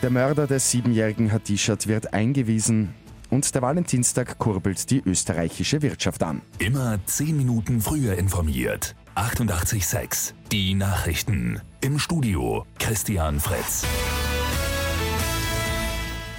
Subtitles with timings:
[0.00, 2.94] Der Mörder des siebenjährigen Hadishat wird eingewiesen
[3.30, 6.40] und der Valentinstag kurbelt die österreichische Wirtschaft an.
[6.60, 8.94] Immer zehn Minuten früher informiert.
[9.16, 11.60] 88.6 Die Nachrichten.
[11.80, 13.84] Im Studio Christian Fritz.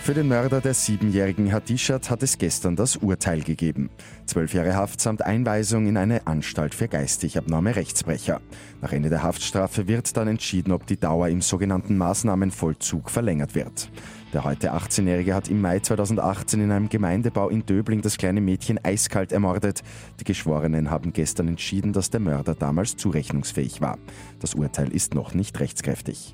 [0.10, 3.92] Für den Mörder des siebenjährigen Hadishat hat es gestern das Urteil gegeben.
[4.26, 8.42] Zwölf Jahre Haft samt Einweisung in eine Anstalt für geistig abnorme Rechtsbrecher.
[8.82, 13.92] Nach Ende der Haftstrafe wird dann entschieden, ob die Dauer im sogenannten Maßnahmenvollzug verlängert wird.
[14.34, 18.84] Der heute 18-Jährige hat im Mai 2018 in einem Gemeindebau in Döbling das kleine Mädchen
[18.84, 19.84] eiskalt ermordet.
[20.20, 24.00] Die Geschworenen haben gestern entschieden, dass der Mörder damals zurechnungsfähig war.
[24.40, 26.34] Das Urteil ist noch nicht rechtskräftig.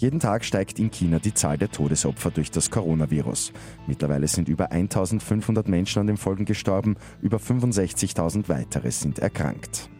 [0.00, 3.52] Jeden Tag steigt in China die Zahl der Todesopfer durch das Coronavirus.
[3.86, 9.90] Mittlerweile sind über 1500 Menschen an den Folgen gestorben, über 65.000 weitere sind erkrankt.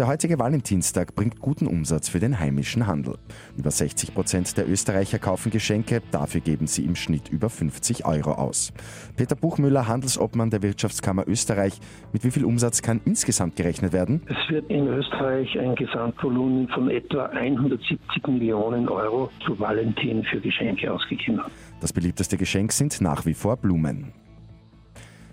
[0.00, 3.18] Der heutige Valentinstag bringt guten Umsatz für den heimischen Handel.
[3.58, 8.32] Über 60 Prozent der Österreicher kaufen Geschenke, dafür geben sie im Schnitt über 50 Euro
[8.32, 8.72] aus.
[9.18, 11.78] Peter Buchmüller, Handelsobmann der Wirtschaftskammer Österreich,
[12.14, 14.22] mit wie viel Umsatz kann insgesamt gerechnet werden?
[14.24, 20.90] Es wird in Österreich ein Gesamtvolumen von etwa 170 Millionen Euro zu Valentin für Geschenke
[20.90, 21.42] ausgegeben.
[21.82, 24.14] Das beliebteste Geschenk sind nach wie vor Blumen.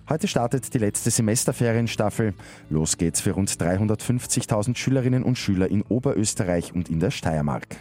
[0.09, 2.33] Heute startet die letzte Semesterferienstaffel.
[2.69, 7.75] Los geht's für rund 350.000 Schülerinnen und Schüler in Oberösterreich und in der Steiermark.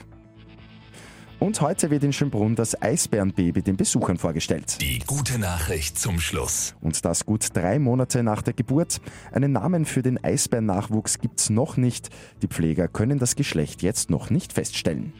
[1.38, 4.78] Und heute wird in Schönbrunn das Eisbärenbaby den Besuchern vorgestellt.
[4.80, 6.74] Die gute Nachricht zum Schluss.
[6.80, 9.00] Und das gut drei Monate nach der Geburt.
[9.32, 12.08] Einen Namen für den Eisbärennachwuchs gibt's noch nicht.
[12.40, 15.12] Die Pfleger können das Geschlecht jetzt noch nicht feststellen.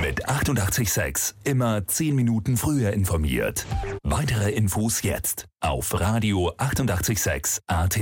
[0.00, 3.66] Mit 886 immer zehn Minuten früher informiert.
[4.04, 7.98] Weitere Infos jetzt auf Radio 886 AT.